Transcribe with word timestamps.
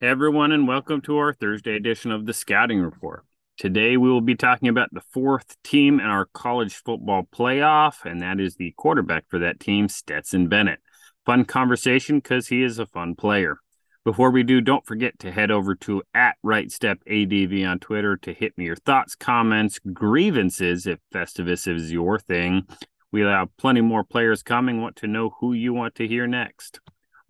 Hey 0.00 0.06
everyone, 0.06 0.52
and 0.52 0.68
welcome 0.68 1.00
to 1.00 1.16
our 1.16 1.32
Thursday 1.32 1.74
edition 1.74 2.12
of 2.12 2.24
the 2.24 2.32
Scouting 2.32 2.80
Report. 2.80 3.24
Today 3.56 3.96
we 3.96 4.08
will 4.08 4.20
be 4.20 4.36
talking 4.36 4.68
about 4.68 4.90
the 4.94 5.02
fourth 5.12 5.60
team 5.64 5.98
in 5.98 6.06
our 6.06 6.26
college 6.26 6.76
football 6.76 7.26
playoff, 7.34 8.04
and 8.04 8.22
that 8.22 8.38
is 8.38 8.54
the 8.54 8.72
quarterback 8.76 9.24
for 9.28 9.40
that 9.40 9.58
team, 9.58 9.88
Stetson 9.88 10.46
Bennett. 10.46 10.78
Fun 11.26 11.44
conversation 11.44 12.18
because 12.18 12.46
he 12.46 12.62
is 12.62 12.78
a 12.78 12.86
fun 12.86 13.16
player. 13.16 13.56
Before 14.04 14.30
we 14.30 14.44
do, 14.44 14.60
don't 14.60 14.86
forget 14.86 15.18
to 15.18 15.32
head 15.32 15.50
over 15.50 15.74
to 15.74 16.04
at 16.14 16.36
RightStepADV 16.46 17.68
on 17.68 17.80
Twitter 17.80 18.16
to 18.18 18.32
hit 18.32 18.56
me 18.56 18.66
your 18.66 18.76
thoughts, 18.76 19.16
comments, 19.16 19.80
grievances 19.80 20.86
if 20.86 21.00
Festivus 21.12 21.66
is 21.66 21.90
your 21.90 22.20
thing. 22.20 22.68
We 23.10 23.22
have 23.22 23.48
plenty 23.56 23.80
more 23.80 24.04
players 24.04 24.44
coming. 24.44 24.80
Want 24.80 24.94
to 24.96 25.08
know 25.08 25.34
who 25.40 25.54
you 25.54 25.74
want 25.74 25.96
to 25.96 26.06
hear 26.06 26.28
next? 26.28 26.78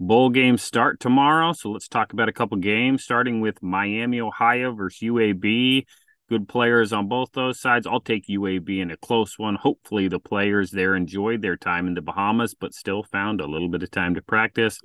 Bowl 0.01 0.31
games 0.31 0.63
start 0.63 1.01
tomorrow, 1.01 1.53
so 1.53 1.71
let's 1.71 1.89
talk 1.89 2.13
about 2.13 2.29
a 2.29 2.33
couple 2.33 2.57
games, 2.59 3.03
starting 3.03 3.41
with 3.41 3.61
Miami, 3.61 4.21
Ohio 4.21 4.73
versus 4.73 5.01
UAB. 5.01 5.87
Good 6.29 6.47
players 6.47 6.93
on 6.93 7.09
both 7.09 7.33
those 7.33 7.61
sides. 7.61 7.85
I'll 7.85 8.01
take 8.01 8.29
UAB 8.29 8.81
in 8.81 8.93
a 8.93 8.97
close 8.97 9.37
one. 9.39 9.57
Hopefully, 9.57 10.07
the 10.07 10.21
players 10.21 10.71
there 10.71 10.95
enjoyed 10.95 11.43
their 11.43 11.57
time 11.57 11.89
in 11.89 11.95
the 11.95 12.01
Bahamas, 12.01 12.55
but 12.55 12.75
still 12.75 13.03
found 13.03 13.41
a 13.41 13.47
little 13.47 13.69
bit 13.69 13.83
of 13.83 13.91
time 13.91 14.15
to 14.15 14.23
practice. 14.23 14.79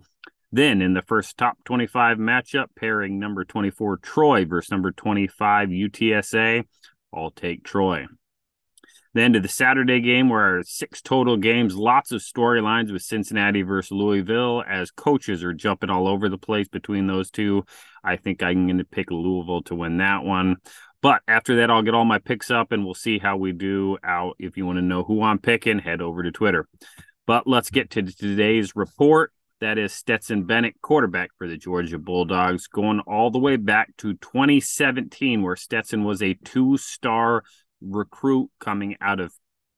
Then, 0.52 0.82
in 0.82 0.94
the 0.94 1.04
first 1.04 1.38
top 1.38 1.58
25 1.66 2.18
matchup, 2.18 2.68
pairing 2.76 3.20
number 3.20 3.46
24 3.46 3.98
Troy 3.98 4.46
versus 4.46 4.72
number 4.72 4.92
25 4.92 5.70
UTSA. 5.70 6.64
I'll 7.14 7.32
take 7.32 7.64
Troy. 7.64 8.08
Then 9.14 9.34
to 9.34 9.40
the 9.40 9.48
Saturday 9.48 10.02
game, 10.02 10.30
where 10.30 10.64
six 10.64 11.02
total 11.02 11.38
games, 11.38 11.76
lots 11.76 12.12
of 12.12 12.22
storylines 12.22 12.92
with 12.92 13.04
Cincinnati 13.04 13.62
versus 13.62 13.92
Louisville 13.92 14.64
as 14.68 14.90
coaches 14.90 15.44
are 15.44 15.54
jumping 15.54 15.92
all 15.92 16.08
over 16.08 16.30
the 16.30 16.38
place 16.38 16.68
between 16.68 17.06
those 17.06 17.30
two. 17.30 17.64
I 18.04 18.16
think 18.16 18.42
I'm 18.42 18.66
going 18.66 18.80
to 18.80 18.84
pick 18.84 19.12
Louisville 19.12 19.62
to 19.64 19.76
win 19.76 19.98
that 19.98 20.24
one. 20.24 20.58
But 21.04 21.22
after 21.28 21.58
that, 21.58 21.70
I'll 21.70 21.84
get 21.84 21.94
all 21.94 22.06
my 22.06 22.18
picks 22.18 22.50
up 22.50 22.72
and 22.72 22.86
we'll 22.86 22.96
see 22.96 23.20
how 23.20 23.38
we 23.38 23.52
do 23.52 23.98
out. 24.04 24.36
If 24.40 24.58
you 24.58 24.66
want 24.66 24.78
to 24.78 24.82
know 24.82 25.04
who 25.04 25.22
I'm 25.22 25.38
picking, 25.38 25.80
head 25.80 26.02
over 26.02 26.24
to 26.24 26.32
Twitter. 26.32 26.68
But 27.28 27.46
let's 27.46 27.70
get 27.70 27.92
to 27.92 28.02
today's 28.02 28.76
report. 28.76 29.32
That 29.60 29.78
is 29.78 29.94
Stetson 29.94 30.44
Bennett, 30.44 30.82
quarterback 30.82 31.30
for 31.38 31.48
the 31.48 31.56
Georgia 31.56 31.98
Bulldogs, 31.98 32.68
going 32.68 33.00
all 33.02 33.32
the 33.32 33.40
way 33.40 33.56
back 33.56 33.96
to 33.98 34.14
2017, 34.14 35.42
where 35.42 35.56
Stetson 35.56 36.04
was 36.04 36.22
a 36.22 36.34
two 36.44 36.78
star 36.78 37.44
recruit 37.84 38.50
coming 38.60 38.96
out 39.02 39.20
of 39.20 39.34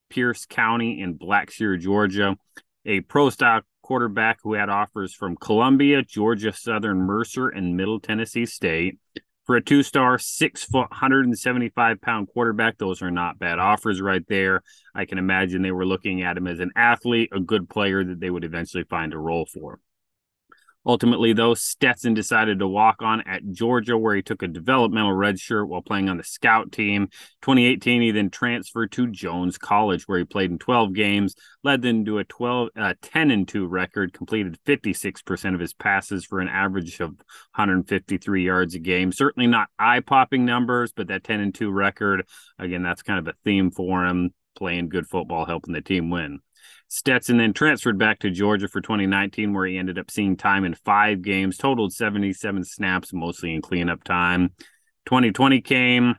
Pierce 0.10 0.46
County 0.46 1.02
in 1.02 1.18
Blackshear, 1.18 1.80
Georgia, 1.80 2.38
a 2.86 3.02
pro 3.02 3.30
style 3.30 3.62
quarterback 3.82 4.40
who 4.44 4.54
had 4.54 4.70
offers 4.70 5.14
from 5.14 5.36
Columbia, 5.36 6.02
Georgia 6.04 6.54
Southern, 6.54 7.00
Mercer, 7.00 7.50
and 7.50 7.76
Middle 7.76 8.00
Tennessee 8.00 8.46
State. 8.46 9.00
For 9.46 9.56
a 9.56 9.64
two 9.64 9.84
star, 9.84 10.18
six 10.18 10.64
foot, 10.64 10.90
175 10.90 12.02
pound 12.02 12.30
quarterback, 12.34 12.80
those 12.80 13.04
are 13.04 13.12
not 13.12 13.38
bad 13.38 13.60
offers 13.60 14.02
right 14.02 14.24
there. 14.28 14.64
I 14.96 15.06
can 15.06 15.20
imagine 15.20 15.62
they 15.62 15.72
were 15.72 15.86
looking 15.86 16.24
at 16.24 16.36
him 16.36 16.48
as 16.48 16.60
an 16.60 16.72
athlete, 16.76 17.30
a 17.32 17.40
good 17.40 17.70
player 17.70 18.04
that 18.04 18.20
they 18.20 18.32
would 18.32 18.44
eventually 18.44 18.86
find 18.86 19.14
a 19.14 19.20
role 19.20 19.46
for. 19.46 19.80
Ultimately, 20.86 21.34
though, 21.34 21.56
Stetson 21.56 22.14
decided 22.14 22.60
to 22.60 22.68
walk 22.68 23.02
on 23.02 23.22
at 23.22 23.50
Georgia, 23.52 23.98
where 23.98 24.16
he 24.16 24.22
took 24.22 24.44
a 24.44 24.48
developmental 24.48 25.14
red 25.14 25.40
shirt 25.40 25.68
while 25.68 25.82
playing 25.82 26.10
on 26.10 26.18
the 26.18 26.24
scout 26.24 26.72
team. 26.72 27.08
2018, 27.42 28.02
he 28.02 28.12
then 28.12 28.30
transferred 28.30 28.92
to 28.92 29.08
Jones 29.08 29.58
College, 29.58 30.04
where 30.04 30.20
he 30.20 30.26
played 30.26 30.52
in 30.52 30.60
12 30.60 30.94
games, 30.94 31.36
led 31.64 31.82
them 31.82 32.06
to 32.06 32.20
a 32.20 32.24
12, 32.24 32.70
uh, 32.76 32.94
10 33.02 33.32
and 33.32 33.48
2 33.48 33.66
record, 33.66 34.14
completed 34.14 34.60
56% 34.66 35.56
of 35.56 35.60
his 35.60 35.74
passes 35.74 36.24
for 36.24 36.40
an 36.40 36.50
average 36.50 37.00
of 37.00 37.10
153 37.10 38.46
yards 38.46 38.76
a 38.76 38.80
game. 38.80 39.12
Certainly 39.12 39.48
not 39.48 39.70
eye 39.80 40.02
popping 40.02 40.46
numbers, 40.46 40.92
but 40.92 41.08
that 41.08 41.24
10 41.24 41.40
and 41.40 41.56
2 41.56 41.72
record, 41.72 42.28
again, 42.60 42.84
that's 42.84 43.02
kind 43.02 43.20
of 43.20 43.28
a 43.28 43.38
theme 43.44 43.72
for 43.72 44.06
him, 44.06 44.32
playing 44.56 44.90
good 44.90 45.08
football, 45.08 45.46
helping 45.46 45.74
the 45.74 45.82
team 45.82 46.12
win. 46.12 46.42
Stetson 46.88 47.38
then 47.38 47.54
transferred 47.54 47.98
back 47.98 48.20
to 48.20 48.30
Georgia 48.30 48.68
for 48.68 48.82
2019, 48.82 49.54
where 49.54 49.66
he 49.66 49.78
ended 49.78 49.98
up 49.98 50.12
seeing 50.12 50.38
time 50.38 50.66
in 50.66 50.74
five 50.74 51.22
games, 51.22 51.58
totaled 51.58 51.94
77 51.94 52.64
snaps, 52.64 53.12
mostly 53.14 53.54
in 53.54 53.62
cleanup 53.62 54.04
time. 54.04 54.52
2020 55.06 55.62
came. 55.62 56.16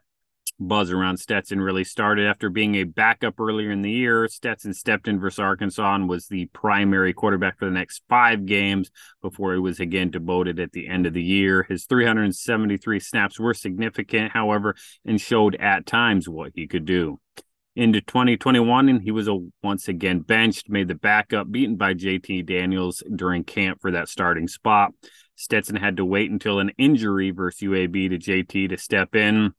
Buzz 0.58 0.90
around 0.90 1.18
Stetson 1.18 1.60
really 1.60 1.84
started 1.84 2.26
after 2.26 2.48
being 2.48 2.76
a 2.76 2.84
backup 2.84 3.38
earlier 3.38 3.70
in 3.70 3.82
the 3.82 3.90
year. 3.90 4.26
Stetson 4.26 4.72
stepped 4.72 5.06
in 5.06 5.20
versus 5.20 5.38
Arkansas 5.38 5.94
and 5.94 6.08
was 6.08 6.28
the 6.28 6.46
primary 6.46 7.12
quarterback 7.12 7.58
for 7.58 7.66
the 7.66 7.70
next 7.70 8.02
five 8.08 8.46
games 8.46 8.90
before 9.20 9.52
he 9.52 9.58
was 9.58 9.80
again 9.80 10.10
demoted 10.10 10.58
at 10.58 10.72
the 10.72 10.88
end 10.88 11.04
of 11.04 11.12
the 11.12 11.22
year. 11.22 11.64
His 11.68 11.84
373 11.84 13.00
snaps 13.00 13.38
were 13.38 13.52
significant, 13.52 14.32
however, 14.32 14.74
and 15.04 15.20
showed 15.20 15.56
at 15.56 15.84
times 15.84 16.26
what 16.26 16.52
he 16.54 16.66
could 16.66 16.86
do 16.86 17.20
into 17.76 18.00
2021, 18.00 18.88
and 18.88 19.02
he 19.02 19.10
was 19.10 19.28
a, 19.28 19.38
once 19.62 19.86
again 19.86 20.20
benched, 20.20 20.68
made 20.68 20.88
the 20.88 20.94
backup, 20.94 21.50
beaten 21.50 21.76
by 21.76 21.92
JT 21.92 22.46
Daniels 22.46 23.02
during 23.14 23.44
camp 23.44 23.80
for 23.80 23.90
that 23.92 24.08
starting 24.08 24.48
spot. 24.48 24.92
Stetson 25.36 25.76
had 25.76 25.98
to 25.98 26.04
wait 26.04 26.30
until 26.30 26.58
an 26.58 26.70
injury 26.78 27.30
versus 27.30 27.60
UAB 27.60 28.10
to 28.10 28.18
JT 28.18 28.70
to 28.70 28.78
step 28.78 29.14
in, 29.14 29.52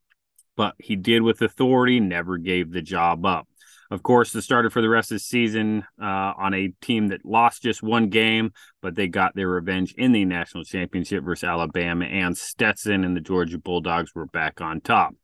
but 0.55 0.73
he 0.79 0.95
did 0.95 1.21
with 1.21 1.41
authority, 1.43 1.99
never 1.99 2.37
gave 2.37 2.71
the 2.71 2.81
job 2.81 3.25
up. 3.25 3.47
Of 3.89 4.03
course, 4.03 4.33
the 4.33 4.41
starter 4.41 4.69
for 4.69 4.81
the 4.81 4.89
rest 4.89 5.11
of 5.11 5.15
the 5.15 5.19
season 5.19 5.85
uh, 6.01 6.33
on 6.37 6.53
a 6.53 6.73
team 6.81 7.09
that 7.09 7.23
lost 7.23 7.61
just 7.61 7.81
one 7.81 8.09
game, 8.09 8.51
but 8.81 8.95
they 8.95 9.07
got 9.07 9.33
their 9.33 9.47
revenge 9.47 9.93
in 9.93 10.11
the 10.11 10.25
national 10.25 10.65
championship 10.65 11.23
versus 11.23 11.47
Alabama, 11.47 12.05
and 12.05 12.37
Stetson 12.37 13.05
and 13.05 13.15
the 13.15 13.21
Georgia 13.21 13.59
Bulldogs 13.59 14.13
were 14.13 14.25
back 14.25 14.59
on 14.59 14.81
top. 14.81 15.15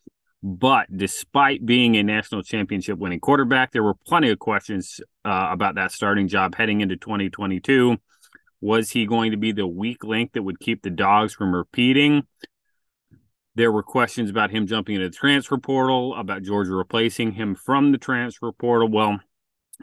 But 0.46 0.88
despite 0.96 1.66
being 1.66 1.96
a 1.96 2.04
national 2.04 2.44
championship 2.44 3.00
winning 3.00 3.22
quarterback, 3.22 3.72
there 3.72 3.82
were 3.82 3.94
plenty 3.94 4.30
of 4.30 4.40
questions 4.40 5.00
uh, 5.24 5.48
about 5.52 5.76
that 5.76 5.94
starting 5.94 6.28
job 6.28 6.56
heading 6.56 6.82
into 6.82 6.98
2022. 6.98 7.98
Was 8.60 8.92
he 8.92 9.06
going 9.06 9.32
to 9.32 9.38
be 9.38 9.54
the 9.54 9.66
weak 9.66 10.04
link 10.04 10.34
that 10.34 10.44
would 10.44 10.60
keep 10.60 10.82
the 10.82 10.90
dogs 10.90 11.34
from 11.34 11.56
repeating? 11.56 12.28
There 13.56 13.72
were 13.72 13.84
questions 13.84 14.30
about 14.30 14.52
him 14.52 14.68
jumping 14.68 14.96
into 14.96 15.08
the 15.08 15.16
transfer 15.16 15.58
portal, 15.58 16.14
about 16.16 16.44
Georgia 16.44 16.74
replacing 16.74 17.34
him 17.34 17.56
from 17.56 17.94
the 17.94 17.98
transfer 17.98 18.52
portal. 18.52 18.90
Well, 18.90 19.22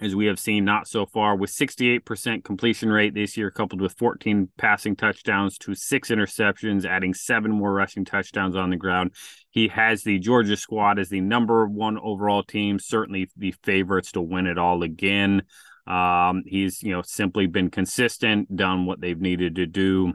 as 0.01 0.15
we 0.15 0.27
have 0.27 0.39
seen 0.39 0.65
not 0.65 0.89
so 0.89 1.05
far 1.05 1.37
with 1.37 1.51
68% 1.51 2.43
completion 2.43 2.91
rate 2.91 3.15
this 3.15 3.37
year 3.37 3.51
coupled 3.51 3.81
with 3.81 3.93
14 3.99 4.49
passing 4.57 4.97
touchdowns 4.97 5.59
to 5.59 5.75
six 5.75 6.09
interceptions 6.09 6.87
adding 6.87 7.13
seven 7.13 7.51
more 7.51 7.73
rushing 7.73 8.05
touchdowns 8.05 8.57
on 8.57 8.71
the 8.71 8.77
ground. 8.77 9.13
He 9.51 9.69
has 9.69 10.03
the 10.03 10.19
georgia 10.19 10.57
squad 10.57 10.99
as 10.99 11.11
the 11.11 11.21
number 11.21 11.67
one 11.67 11.99
overall 11.99 12.43
team 12.43 12.79
certainly 12.79 13.31
the 13.37 13.55
favorites 13.63 14.13
to 14.13 14.23
win 14.23 14.47
it 14.47 14.59
all 14.59 14.83
again. 14.83 15.43
Um, 15.87 16.45
he's 16.47 16.83
you 16.83 16.93
know 16.93 17.03
simply 17.03 17.47
been 17.47 17.71
consistent 17.71 18.55
done 18.55 18.87
what 18.87 19.01
they've 19.01 19.21
needed 19.21 19.57
to 19.57 19.67
do 19.67 20.15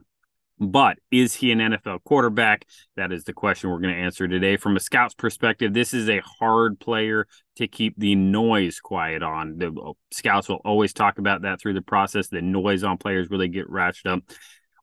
but 0.60 0.98
is 1.12 1.36
he 1.36 1.52
an 1.52 1.60
NFL 1.60 2.04
quarterback? 2.04 2.66
That 2.96 3.12
is 3.12 3.26
the 3.26 3.34
question 3.34 3.70
we're 3.70 3.80
going 3.80 3.94
to 3.94 4.00
answer 4.00 4.28
today. 4.28 4.58
From 4.58 4.78
a 4.78 4.80
scout's 4.80 5.14
perspective, 5.14 5.74
this 5.74 5.94
is 5.94 6.10
a 6.10 6.22
hard 6.40 6.80
player 6.80 7.28
to 7.58 7.68
keep 7.68 7.96
the 7.98 8.16
noise 8.16 8.80
quiet 8.80 9.22
on. 9.22 9.58
The 9.58 9.72
uh, 9.72 9.94
scouts 10.12 10.48
will 10.48 10.62
always 10.64 10.94
talk 10.94 11.18
about 11.18 11.42
that 11.42 11.60
through 11.60 11.74
the 11.74 11.82
process. 11.82 12.28
The 12.28 12.42
noise 12.42 12.84
on 12.84 12.98
players 12.98 13.30
really 13.30 13.50
get 13.50 13.70
ratcheted 13.70 14.18
up. 14.18 14.24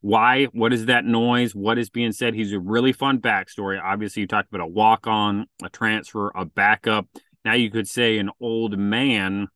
Why? 0.03 0.47
What 0.47 0.73
is 0.73 0.87
that 0.87 1.05
noise? 1.05 1.55
What 1.55 1.79
is 1.79 1.89
being 1.89 2.13
said? 2.13 2.35
He's 2.35 2.53
a 2.53 2.61
really 2.61 2.93
fun 2.93 3.21
backstory. 3.21 3.81
Obviously, 3.83 4.23
you 4.23 4.27
talked 4.27 4.53
about 4.53 4.65
a 4.65 4.67
walk 4.67 5.07
on, 5.07 5.47
a 5.63 5.69
transfer, 5.69 6.33
a 6.35 6.45
backup. 6.45 7.07
Now 7.45 7.55
you 7.55 7.71
could 7.71 7.89
say 7.89 8.19
an 8.19 8.31
old 8.41 8.77
man 8.77 9.49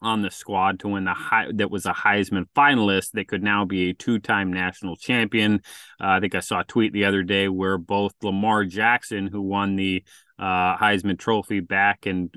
on 0.00 0.22
the 0.22 0.30
squad 0.30 0.80
to 0.80 0.88
win 0.88 1.04
the 1.04 1.14
high 1.14 1.48
that 1.54 1.70
was 1.70 1.86
a 1.86 1.92
Heisman 1.92 2.44
finalist 2.56 3.12
that 3.12 3.28
could 3.28 3.42
now 3.42 3.64
be 3.64 3.90
a 3.90 3.94
two-time 3.94 4.52
national 4.52 4.96
champion. 4.96 5.60
Uh, 6.00 6.06
I 6.06 6.20
think 6.20 6.34
I 6.34 6.40
saw 6.40 6.60
a 6.60 6.64
tweet 6.64 6.92
the 6.92 7.04
other 7.04 7.22
day 7.22 7.48
where 7.48 7.78
both 7.78 8.14
Lamar 8.22 8.64
Jackson, 8.64 9.26
who 9.26 9.42
won 9.42 9.76
the 9.76 10.04
uh, 10.38 10.76
Heisman 10.76 11.18
Trophy 11.18 11.60
back 11.60 12.06
in 12.06 12.30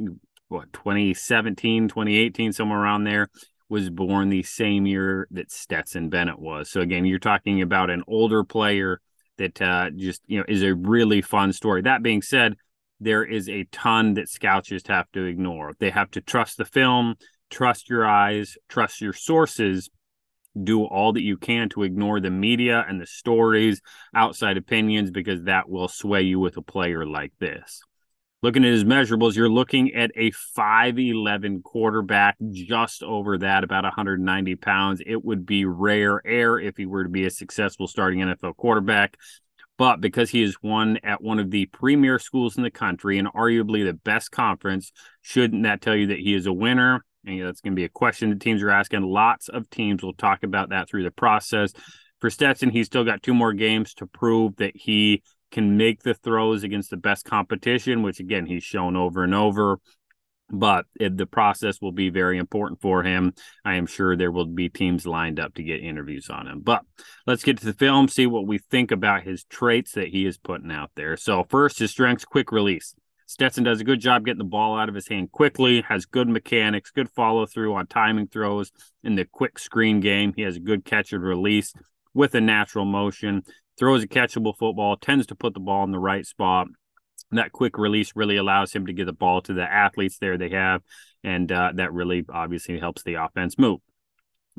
what 0.47 0.73
2017, 0.73 1.87
2018, 1.87 2.51
somewhere 2.51 2.79
around 2.79 3.03
there, 3.03 3.29
was 3.69 3.89
born 3.89 4.29
the 4.29 4.43
same 4.43 4.85
year 4.85 5.27
that 5.31 5.51
Stetson 5.51 6.09
Bennett 6.09 6.39
was. 6.39 6.69
So 6.69 6.81
again, 6.81 7.05
you're 7.05 7.19
talking 7.19 7.61
about 7.61 7.89
an 7.89 8.03
older 8.07 8.43
player 8.43 8.99
that 9.37 9.61
uh, 9.61 9.89
just 9.95 10.21
you 10.27 10.39
know 10.39 10.45
is 10.47 10.63
a 10.63 10.75
really 10.75 11.21
fun 11.21 11.53
story. 11.53 11.83
That 11.83 12.03
being 12.03 12.21
said, 12.21 12.55
there 12.99 13.23
is 13.23 13.47
a 13.47 13.65
ton 13.71 14.15
that 14.15 14.29
scouts 14.29 14.69
just 14.69 14.87
have 14.87 15.11
to 15.13 15.23
ignore. 15.23 15.73
They 15.79 15.89
have 15.89 16.11
to 16.11 16.21
trust 16.21 16.57
the 16.57 16.65
film 16.65 17.15
trust 17.51 17.89
your 17.89 18.07
eyes, 18.07 18.57
trust 18.69 19.01
your 19.01 19.13
sources, 19.13 19.89
do 20.61 20.83
all 20.83 21.13
that 21.13 21.21
you 21.21 21.37
can 21.37 21.69
to 21.69 21.83
ignore 21.83 22.19
the 22.19 22.31
media 22.31 22.83
and 22.87 22.99
the 22.99 23.05
stories, 23.05 23.81
outside 24.15 24.57
opinions, 24.57 25.11
because 25.11 25.43
that 25.43 25.69
will 25.69 25.87
sway 25.87 26.23
you 26.23 26.39
with 26.39 26.57
a 26.57 26.61
player 26.61 27.05
like 27.05 27.33
this. 27.39 27.81
Looking 28.43 28.65
at 28.65 28.71
his 28.71 28.83
measurables, 28.83 29.35
you're 29.35 29.47
looking 29.47 29.93
at 29.93 30.11
a 30.15 30.31
5'11 30.57 31.61
quarterback, 31.61 32.37
just 32.49 33.03
over 33.03 33.37
that, 33.37 33.63
about 33.63 33.83
190 33.83 34.55
pounds. 34.55 35.01
It 35.05 35.23
would 35.23 35.45
be 35.45 35.65
rare 35.65 36.25
air 36.25 36.57
if 36.57 36.75
he 36.75 36.87
were 36.87 37.03
to 37.03 37.09
be 37.09 37.25
a 37.25 37.29
successful 37.29 37.87
starting 37.87 38.19
NFL 38.19 38.57
quarterback. 38.57 39.15
But 39.77 40.01
because 40.01 40.31
he 40.31 40.41
is 40.41 40.55
one 40.61 40.97
at 41.03 41.21
one 41.21 41.39
of 41.39 41.51
the 41.51 41.67
premier 41.67 42.17
schools 42.17 42.57
in 42.57 42.63
the 42.63 42.71
country 42.71 43.19
and 43.19 43.27
arguably 43.27 43.85
the 43.85 43.93
best 43.93 44.31
conference, 44.31 44.91
shouldn't 45.21 45.63
that 45.63 45.81
tell 45.81 45.95
you 45.95 46.07
that 46.07 46.19
he 46.19 46.33
is 46.33 46.47
a 46.47 46.53
winner? 46.53 47.05
And 47.25 47.41
that's 47.41 47.61
going 47.61 47.73
to 47.73 47.79
be 47.79 47.85
a 47.85 47.89
question 47.89 48.29
the 48.29 48.35
teams 48.35 48.63
are 48.63 48.71
asking. 48.71 49.03
Lots 49.03 49.49
of 49.49 49.69
teams 49.69 50.03
will 50.03 50.13
talk 50.13 50.43
about 50.43 50.69
that 50.69 50.89
through 50.89 51.03
the 51.03 51.11
process. 51.11 51.71
For 52.19 52.29
Stetson, 52.29 52.69
he's 52.69 52.87
still 52.87 53.03
got 53.03 53.23
two 53.23 53.33
more 53.33 53.53
games 53.53 53.93
to 53.95 54.07
prove 54.07 54.55
that 54.57 54.75
he 54.75 55.23
can 55.51 55.77
make 55.77 56.01
the 56.03 56.13
throws 56.13 56.63
against 56.63 56.89
the 56.89 56.97
best 56.97 57.25
competition, 57.25 58.03
which 58.03 58.19
again, 58.19 58.45
he's 58.45 58.63
shown 58.63 58.95
over 58.95 59.23
and 59.23 59.35
over 59.35 59.79
but 60.51 60.85
it, 60.99 61.17
the 61.17 61.25
process 61.25 61.81
will 61.81 61.91
be 61.91 62.09
very 62.09 62.37
important 62.37 62.81
for 62.81 63.03
him. 63.03 63.33
I 63.63 63.75
am 63.75 63.85
sure 63.85 64.15
there 64.15 64.31
will 64.31 64.45
be 64.45 64.69
teams 64.69 65.07
lined 65.07 65.39
up 65.39 65.55
to 65.55 65.63
get 65.63 65.81
interviews 65.81 66.29
on 66.29 66.47
him. 66.47 66.59
But 66.61 66.83
let's 67.25 67.43
get 67.43 67.57
to 67.59 67.65
the 67.65 67.73
film, 67.73 68.07
see 68.07 68.27
what 68.27 68.45
we 68.45 68.57
think 68.57 68.91
about 68.91 69.23
his 69.23 69.45
traits 69.45 69.93
that 69.93 70.09
he 70.09 70.25
is 70.25 70.37
putting 70.37 70.71
out 70.71 70.91
there. 70.95 71.15
So, 71.17 71.45
first, 71.49 71.79
his 71.79 71.91
strengths 71.91 72.25
quick 72.25 72.51
release. 72.51 72.93
Stetson 73.31 73.63
does 73.63 73.79
a 73.79 73.85
good 73.85 74.01
job 74.01 74.25
getting 74.25 74.39
the 74.39 74.43
ball 74.43 74.77
out 74.77 74.89
of 74.89 74.95
his 74.95 75.07
hand 75.07 75.31
quickly, 75.31 75.81
has 75.87 76.05
good 76.05 76.27
mechanics, 76.27 76.91
good 76.91 77.09
follow 77.09 77.45
through 77.45 77.73
on 77.75 77.87
timing 77.87 78.27
throws 78.27 78.71
in 79.03 79.15
the 79.15 79.25
quick 79.25 79.57
screen 79.57 80.01
game. 80.01 80.33
He 80.35 80.41
has 80.41 80.57
a 80.57 80.59
good 80.59 80.83
catch 80.83 81.13
and 81.13 81.23
release 81.23 81.73
with 82.13 82.35
a 82.35 82.41
natural 82.41 82.85
motion, 82.85 83.43
throws 83.79 84.03
a 84.03 84.07
catchable 84.07 84.57
football, 84.57 84.97
tends 84.97 85.27
to 85.27 85.35
put 85.35 85.53
the 85.53 85.61
ball 85.61 85.83
in 85.85 85.91
the 85.91 85.99
right 85.99 86.25
spot 86.25 86.67
that 87.31 87.51
quick 87.51 87.77
release 87.77 88.11
really 88.15 88.37
allows 88.37 88.73
him 88.73 88.85
to 88.85 88.93
get 88.93 89.05
the 89.05 89.13
ball 89.13 89.41
to 89.41 89.53
the 89.53 89.63
athletes 89.63 90.17
there 90.17 90.37
they 90.37 90.49
have, 90.49 90.81
and 91.23 91.51
uh, 91.51 91.71
that 91.75 91.93
really 91.93 92.25
obviously 92.29 92.79
helps 92.79 93.03
the 93.03 93.15
offense 93.15 93.57
move. 93.57 93.79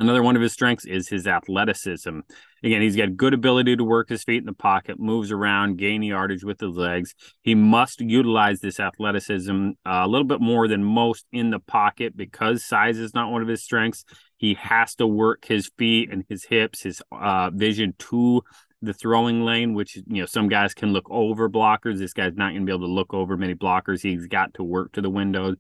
Another 0.03 0.23
one 0.25 0.35
of 0.35 0.43
his 0.43 0.53
strengths 0.53 0.85
is 0.85 1.09
his 1.09 1.29
athleticism. 1.29 2.19
Again, 2.65 2.83
he's 2.83 2.97
got 2.97 3.17
good 3.17 3.35
ability 3.35 3.77
to 3.77 3.85
work 3.85 4.09
his 4.09 4.25
feet 4.25 4.39
in 4.39 4.47
the 4.47 4.53
pocket, 4.53 4.99
moves 4.99 5.31
around, 5.31 5.79
gain 5.79 6.03
yardage 6.03 6.43
with 6.43 6.59
his 6.59 6.75
legs. 6.75 7.15
He 7.43 7.55
must 7.55 8.01
utilize 8.01 8.59
this 8.59 8.81
athleticism 8.81 9.71
uh, 9.87 10.03
a 10.03 10.09
little 10.09 10.27
bit 10.27 10.41
more 10.41 10.67
than 10.67 10.83
most 10.83 11.25
in 11.31 11.51
the 11.51 11.61
pocket 11.61 12.17
because 12.17 12.67
size 12.67 12.99
is 12.99 13.15
not 13.15 13.31
one 13.31 13.43
of 13.43 13.49
his 13.49 13.63
strengths. 13.63 14.05
He 14.39 14.55
has 14.55 14.97
to 14.97 15.07
work 15.07 15.45
his 15.45 15.71
feet 15.79 16.13
and 16.13 16.25
his 16.29 16.43
hips, 16.43 16.83
his 16.83 17.01
uh, 17.13 17.51
vision 17.51 17.95
to 18.11 18.43
the 18.81 18.93
throwing 18.93 19.45
lane, 19.45 19.73
which 19.73 19.95
you 20.09 20.23
know 20.23 20.27
some 20.27 20.49
guys 20.49 20.75
can 20.75 20.93
look 20.93 21.07
over 21.11 21.49
blockers. 21.49 21.99
This 21.99 22.13
guy's 22.13 22.35
not 22.35 22.51
going 22.51 22.63
to 22.63 22.67
be 22.67 22.73
able 22.73 22.89
to 22.89 22.93
look 22.93 23.15
over 23.15 23.37
many 23.37 23.55
blockers. 23.55 24.03
He's 24.03 24.27
got 24.27 24.55
to 24.55 24.65
work 24.65 24.91
to 24.95 25.01
the 25.01 25.11
windows. 25.11 25.59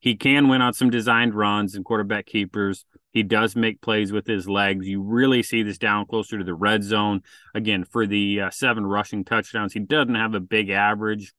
He 0.00 0.16
can 0.16 0.48
win 0.48 0.60
on 0.60 0.72
some 0.72 0.90
designed 0.90 1.34
runs 1.34 1.74
and 1.74 1.84
quarterback 1.84 2.26
keepers. 2.26 2.84
He 3.16 3.22
does 3.22 3.56
make 3.56 3.80
plays 3.80 4.12
with 4.12 4.26
his 4.26 4.46
legs. 4.46 4.86
You 4.86 5.00
really 5.00 5.42
see 5.42 5.62
this 5.62 5.78
down 5.78 6.04
closer 6.04 6.36
to 6.36 6.44
the 6.44 6.52
red 6.52 6.84
zone. 6.84 7.22
Again, 7.54 7.82
for 7.84 8.06
the 8.06 8.42
uh, 8.42 8.50
seven 8.50 8.84
rushing 8.84 9.24
touchdowns, 9.24 9.72
he 9.72 9.80
doesn't 9.80 10.16
have 10.16 10.34
a 10.34 10.40
big 10.40 10.68
average 10.68 11.32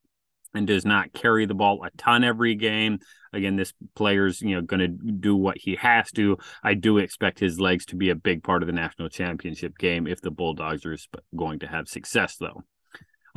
and 0.55 0.65
does 0.65 0.85
not 0.85 1.13
carry 1.13 1.45
the 1.45 1.53
ball 1.53 1.83
a 1.83 1.91
ton 1.95 2.23
every 2.23 2.55
game. 2.55 2.97
Again, 3.31 3.57
this 3.57 3.73
player's 3.95 4.41
you 4.41 4.55
know 4.55 4.61
going 4.63 4.79
to 4.79 4.87
do 4.87 5.35
what 5.35 5.59
he 5.59 5.75
has 5.75 6.09
to. 6.13 6.39
I 6.63 6.73
do 6.73 6.97
expect 6.97 7.37
his 7.37 7.59
legs 7.59 7.85
to 7.85 7.95
be 7.95 8.09
a 8.09 8.15
big 8.15 8.41
part 8.41 8.63
of 8.63 8.67
the 8.67 8.73
national 8.73 9.09
championship 9.09 9.77
game 9.77 10.07
if 10.07 10.19
the 10.19 10.31
Bulldogs 10.31 10.83
are 10.83 10.97
going 11.35 11.59
to 11.59 11.67
have 11.67 11.87
success, 11.87 12.37
though. 12.37 12.63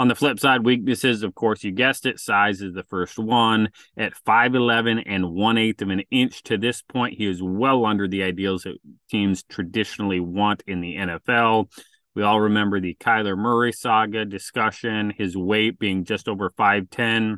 On 0.00 0.08
the 0.08 0.14
flip 0.14 0.40
side, 0.40 0.64
weaknesses, 0.64 1.22
of 1.22 1.34
course, 1.34 1.62
you 1.62 1.72
guessed 1.72 2.06
it. 2.06 2.18
Size 2.18 2.62
is 2.62 2.72
the 2.72 2.84
first 2.84 3.18
one. 3.18 3.68
At 3.98 4.14
5'11 4.26 5.02
and 5.04 5.32
1 5.32 5.58
8 5.58 5.82
of 5.82 5.90
an 5.90 6.02
inch 6.10 6.42
to 6.44 6.56
this 6.56 6.80
point, 6.80 7.18
he 7.18 7.28
is 7.28 7.42
well 7.42 7.84
under 7.84 8.08
the 8.08 8.22
ideals 8.22 8.62
that 8.62 8.78
teams 9.10 9.42
traditionally 9.42 10.18
want 10.18 10.62
in 10.66 10.80
the 10.80 10.96
NFL. 10.96 11.70
We 12.14 12.22
all 12.22 12.40
remember 12.40 12.80
the 12.80 12.96
Kyler 12.98 13.36
Murray 13.36 13.72
saga 13.72 14.24
discussion, 14.24 15.12
his 15.18 15.36
weight 15.36 15.78
being 15.78 16.06
just 16.06 16.28
over 16.28 16.48
5'10. 16.48 17.36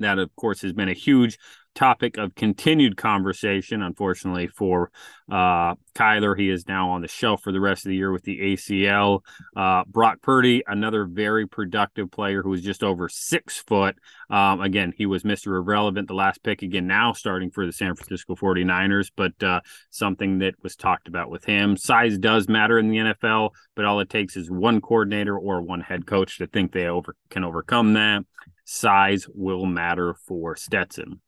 That, 0.00 0.18
of 0.18 0.34
course, 0.34 0.62
has 0.62 0.72
been 0.72 0.88
a 0.88 0.94
huge 0.94 1.38
topic 1.74 2.18
of 2.18 2.34
continued 2.34 2.96
conversation. 2.96 3.82
Unfortunately 3.82 4.46
for 4.46 4.90
uh, 5.30 5.74
Kyler, 5.94 6.38
he 6.38 6.50
is 6.50 6.66
now 6.66 6.90
on 6.90 7.02
the 7.02 7.08
shelf 7.08 7.42
for 7.42 7.52
the 7.52 7.60
rest 7.60 7.84
of 7.84 7.90
the 7.90 7.96
year 7.96 8.12
with 8.12 8.22
the 8.24 8.38
ACL. 8.54 9.20
Uh, 9.56 9.84
Brock 9.86 10.20
Purdy, 10.22 10.62
another 10.66 11.04
very 11.04 11.46
productive 11.46 12.10
player 12.10 12.42
who 12.42 12.50
was 12.50 12.62
just 12.62 12.82
over 12.82 13.08
six 13.08 13.58
foot. 13.58 13.96
Um, 14.30 14.60
again, 14.60 14.92
he 14.96 15.06
was 15.06 15.22
Mr. 15.22 15.56
Irrelevant, 15.56 16.08
the 16.08 16.14
last 16.14 16.42
pick, 16.42 16.62
again, 16.62 16.86
now 16.86 17.12
starting 17.12 17.50
for 17.50 17.66
the 17.66 17.72
San 17.72 17.94
Francisco 17.94 18.34
49ers, 18.34 19.10
but 19.14 19.42
uh, 19.42 19.60
something 19.90 20.38
that 20.38 20.54
was 20.62 20.76
talked 20.76 21.08
about 21.08 21.30
with 21.30 21.44
him. 21.44 21.76
Size 21.76 22.18
does 22.18 22.48
matter 22.48 22.78
in 22.78 22.88
the 22.88 22.98
NFL, 22.98 23.50
but 23.74 23.84
all 23.84 24.00
it 24.00 24.10
takes 24.10 24.36
is 24.36 24.50
one 24.50 24.80
coordinator 24.80 25.38
or 25.38 25.62
one 25.62 25.80
head 25.80 26.06
coach 26.06 26.38
to 26.38 26.46
think 26.46 26.72
they 26.72 26.86
over 26.86 27.16
can 27.30 27.44
overcome 27.44 27.94
that. 27.94 28.24
Size 28.64 29.26
will 29.34 29.66
matter 29.66 30.14
for 30.26 30.56
Stetson. 30.56 31.20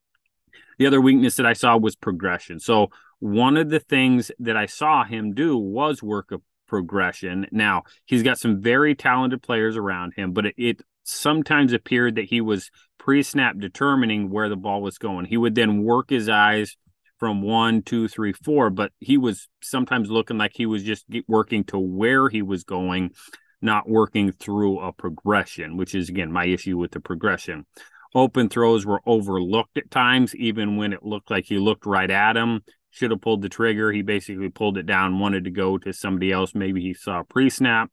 The 0.79 0.87
other 0.87 1.01
weakness 1.01 1.37
that 1.37 1.47
I 1.47 1.53
saw 1.53 1.77
was 1.77 1.97
progression. 1.97 2.61
So 2.61 2.89
one 3.21 3.57
of 3.57 3.71
the 3.71 3.81
things 3.81 4.31
that 4.39 4.57
I 4.57 4.67
saw 4.67 5.05
him 5.05 5.35
do 5.35 5.57
was 5.57 6.03
work 6.03 6.31
a 6.33 6.41
progression. 6.67 7.47
Now 7.53 7.85
he's 8.05 8.23
got 8.23 8.39
some 8.39 8.61
very 8.61 8.95
talented 8.95 9.43
players 9.43 9.77
around 9.77 10.15
him, 10.17 10.33
but 10.33 10.47
it, 10.47 10.55
it 10.57 10.83
sometimes 11.05 11.73
appeared 11.73 12.17
that 12.17 12.25
he 12.27 12.41
was 12.41 12.71
pre-snap 12.99 13.59
determining 13.59 14.31
where 14.31 14.49
the 14.49 14.57
ball 14.57 14.83
was 14.83 14.99
going. 14.99 15.27
He 15.27 15.37
would 15.37 15.55
then 15.55 15.83
work 15.83 16.11
his 16.11 16.29
eyes 16.29 16.77
from 17.19 17.43
one, 17.43 17.83
two, 17.83 18.09
three, 18.09 18.33
four, 18.33 18.71
but 18.71 18.93
he 18.99 19.17
was 19.17 19.49
sometimes 19.63 20.11
looking 20.11 20.39
like 20.39 20.53
he 20.55 20.67
was 20.67 20.83
just 20.83 21.05
working 21.29 21.65
to 21.65 21.79
where 21.79 22.29
he 22.29 22.43
was 22.43 22.65
going, 22.65 23.11
not 23.63 23.89
working 23.89 24.33
through 24.33 24.81
a 24.81 24.93
progression, 24.93 25.77
which 25.77 25.95
is 25.95 26.09
again 26.09 26.33
my 26.33 26.47
issue 26.47 26.77
with 26.77 26.91
the 26.91 27.01
progression 27.01 27.67
open 28.15 28.49
throws 28.49 28.87
were 28.87 29.01
overlooked 29.07 29.77
at 29.77 29.91
times, 29.91 30.35
even 30.37 30.77
when 30.77 30.93
it 30.93 31.03
looked 31.03 31.31
like 31.31 31.47
he 31.47 31.59
looked 31.59 31.87
right 31.87 32.11
at 32.11 32.37
him. 32.37 32.63
Should 32.91 33.11
have 33.11 33.21
pulled 33.21 33.43
the 33.43 33.49
trigger. 33.49 33.91
He 33.91 34.03
basically 34.03 34.51
pulled 34.51 34.79
it 34.79 34.87
down, 34.87 35.19
wanted 35.19 35.45
to 35.45 35.51
go 35.51 35.79
to 35.79 35.93
somebody 35.93 36.31
else. 36.31 36.55
Maybe 36.55 36.81
he 36.81 36.95
saw 36.95 37.25
pre 37.25 37.51
snap. 37.51 37.91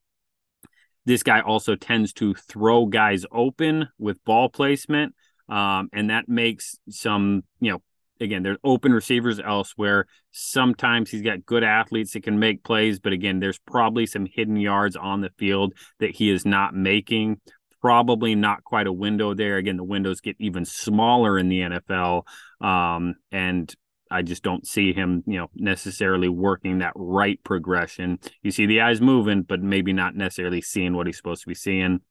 This 1.05 1.23
guy 1.23 1.41
also 1.41 1.75
tends 1.75 2.13
to 2.13 2.35
throw 2.35 2.85
guys 2.85 3.25
open 3.31 3.87
with 3.97 4.23
ball 4.23 4.49
placement. 4.49 5.15
Um, 5.49 5.89
and 5.91 6.11
that 6.11 6.29
makes 6.29 6.77
some, 6.89 7.43
you 7.59 7.71
know, 7.71 7.81
again, 8.21 8.43
there's 8.43 8.57
open 8.63 8.93
receivers 8.93 9.39
elsewhere. 9.39 10.05
Sometimes 10.31 11.09
he's 11.09 11.23
got 11.23 11.45
good 11.45 11.63
athletes 11.63 12.13
that 12.13 12.23
can 12.23 12.39
make 12.39 12.63
plays, 12.63 12.99
but 12.99 13.11
again, 13.11 13.39
there's 13.39 13.59
probably 13.59 14.05
some 14.05 14.27
hidden 14.31 14.55
yards 14.55 14.95
on 14.95 15.21
the 15.21 15.31
field 15.37 15.73
that 15.99 16.11
he 16.11 16.29
is 16.29 16.45
not 16.45 16.75
making 16.75 17.41
probably 17.81 18.35
not 18.35 18.63
quite 18.63 18.87
a 18.87 18.93
window 18.93 19.33
there. 19.33 19.57
Again, 19.57 19.77
the 19.77 19.83
windows 19.83 20.21
get 20.21 20.35
even 20.39 20.65
smaller 20.65 21.37
in 21.37 21.49
the 21.49 21.61
NFL. 21.61 22.23
Um, 22.61 23.15
and 23.31 23.73
I 24.11 24.21
just 24.21 24.43
don't 24.43 24.67
see 24.67 24.93
him, 24.93 25.23
you 25.25 25.37
know, 25.37 25.49
necessarily 25.55 26.29
working 26.29 26.79
that 26.79 26.93
right 26.95 27.41
progression. 27.43 28.19
You 28.43 28.51
see 28.51 28.65
the 28.65 28.81
eyes 28.81 29.01
moving, 29.01 29.43
but 29.43 29.61
maybe 29.61 29.93
not 29.93 30.15
necessarily 30.15 30.61
seeing 30.61 30.93
what 30.93 31.07
he's 31.07 31.17
supposed 31.17 31.41
to 31.43 31.47
be 31.47 31.55
seeing. 31.55 32.01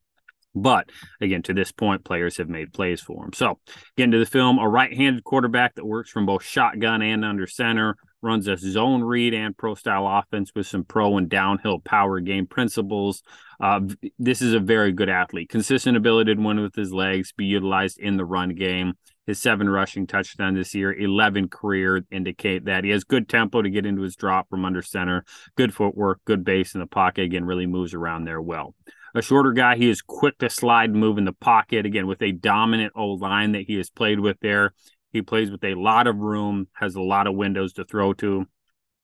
But 0.55 0.91
again, 1.21 1.43
to 1.43 1.55
this 1.55 1.71
point, 1.71 2.05
players 2.05 2.39
have 2.39 2.49
made 2.49 2.73
plays 2.73 3.01
for 3.01 3.25
him. 3.25 3.33
So, 3.33 3.61
getting 3.97 4.11
to 4.13 4.19
the 4.19 4.27
film, 4.27 4.59
a 4.59 4.69
right 4.69 4.93
handed 4.93 5.23
quarterback 5.23 5.77
that 5.77 5.87
works 5.87 6.11
from 6.11 6.27
both 6.27 6.43
shotgun 6.43 7.03
and 7.03 7.25
under 7.25 7.47
center, 7.47 7.97
runs 8.23 8.47
a 8.49 8.57
zone 8.57 9.03
read 9.03 9.35
and 9.35 9.57
pro 9.57 9.75
style 9.75 10.07
offense 10.07 10.53
with 10.55 10.67
some 10.67 10.85
pro 10.85 11.17
and 11.17 11.29
downhill 11.29 11.81
power 11.81 12.21
game 12.21 12.47
principles. 12.47 13.23
Uh, 13.61 13.81
this 14.19 14.43
is 14.43 14.55
a 14.55 14.61
very 14.61 14.93
good 14.93 15.09
athlete. 15.09 15.49
Consistent 15.49 15.97
ability 15.97 16.35
to 16.35 16.41
win 16.41 16.61
with 16.61 16.75
his 16.75 16.93
legs, 16.93 17.33
be 17.33 17.47
utilized 17.47 17.99
in 17.99 18.17
the 18.17 18.25
run 18.25 18.55
game. 18.55 18.95
His 19.27 19.41
seven 19.41 19.69
rushing 19.69 20.07
touchdown 20.07 20.55
this 20.55 20.75
year, 20.75 20.93
11 20.93 21.49
career 21.49 22.03
indicate 22.11 22.65
that 22.65 22.85
he 22.85 22.91
has 22.91 23.05
good 23.05 23.29
tempo 23.29 23.63
to 23.63 23.71
get 23.71 23.87
into 23.87 24.03
his 24.03 24.17
drop 24.17 24.49
from 24.49 24.65
under 24.65 24.83
center, 24.83 25.25
good 25.57 25.73
footwork, 25.73 26.21
good 26.25 26.43
base 26.43 26.75
in 26.75 26.81
the 26.81 26.87
pocket. 26.87 27.25
Again, 27.25 27.45
really 27.45 27.67
moves 27.67 27.95
around 27.95 28.25
there 28.25 28.41
well. 28.41 28.75
A 29.15 29.23
shorter 29.23 29.53
guy, 29.53 29.77
he 29.77 29.91
is 29.91 30.03
quick 30.03 30.39
to 30.39 30.49
slide 30.49 30.91
and 30.91 30.99
move 30.99 31.19
in 31.19 31.25
the 31.25 31.33
pocket. 31.33 31.85
Again, 31.85 32.07
with 32.07 32.23
a 32.23 32.33
dominant 32.33 32.93
old 32.97 33.21
line 33.21 33.53
that 33.53 33.67
he 33.67 33.77
has 33.77 33.91
played 33.91 34.21
with 34.21 34.39
there, 34.41 34.73
he 35.13 35.23
plays 35.23 35.51
with 35.51 35.65
a 35.65 35.75
lot 35.75 36.07
of 36.07 36.17
room, 36.17 36.69
has 36.75 36.95
a 36.95 37.03
lot 37.03 37.27
of 37.27 37.35
windows 37.35 37.73
to 37.75 37.85
throw 37.85 38.13
to. 38.15 38.47